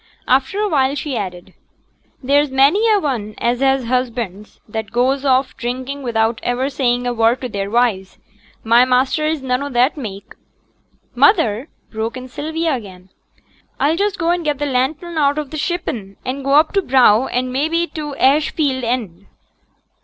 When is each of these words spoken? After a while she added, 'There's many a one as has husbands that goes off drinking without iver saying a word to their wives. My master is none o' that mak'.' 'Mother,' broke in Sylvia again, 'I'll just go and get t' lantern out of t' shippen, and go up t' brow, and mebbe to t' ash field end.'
After 0.27 0.59
a 0.59 0.67
while 0.67 0.95
she 0.95 1.15
added, 1.15 1.53
'There's 2.23 2.49
many 2.49 2.89
a 2.91 2.99
one 2.99 3.35
as 3.37 3.59
has 3.59 3.83
husbands 3.83 4.59
that 4.67 4.89
goes 4.89 5.23
off 5.23 5.55
drinking 5.57 6.01
without 6.01 6.41
iver 6.43 6.71
saying 6.71 7.05
a 7.05 7.13
word 7.13 7.39
to 7.41 7.49
their 7.49 7.69
wives. 7.69 8.17
My 8.63 8.83
master 8.83 9.25
is 9.27 9.43
none 9.43 9.61
o' 9.61 9.69
that 9.69 9.97
mak'.' 9.97 10.35
'Mother,' 11.13 11.69
broke 11.91 12.17
in 12.17 12.27
Sylvia 12.27 12.73
again, 12.73 13.11
'I'll 13.79 13.95
just 13.95 14.17
go 14.17 14.31
and 14.31 14.43
get 14.43 14.57
t' 14.57 14.65
lantern 14.65 15.19
out 15.19 15.37
of 15.37 15.51
t' 15.51 15.57
shippen, 15.57 16.17
and 16.25 16.43
go 16.43 16.53
up 16.55 16.73
t' 16.73 16.81
brow, 16.81 17.27
and 17.27 17.53
mebbe 17.53 17.93
to 17.93 18.13
t' 18.15 18.19
ash 18.19 18.49
field 18.49 18.83
end.' 18.83 19.27